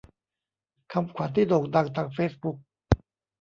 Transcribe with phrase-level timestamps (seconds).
[0.91, 2.57] คำขวัญที่โด่งดังของเฟซบุ๊ก